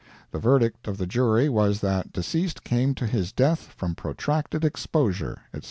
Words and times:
The 0.31 0.39
verdict 0.39 0.87
of 0.87 0.97
the 0.97 1.05
jury 1.05 1.47
was 1.47 1.81
that 1.81 2.11
"deceased 2.11 2.63
came 2.63 2.95
to 2.95 3.05
his 3.05 3.31
death 3.31 3.71
from 3.77 3.93
protracted 3.93 4.65
exposure," 4.65 5.43
etc. 5.53 5.59